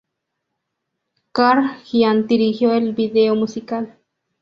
[1.31, 3.99] Karl giant dirigió el video musical.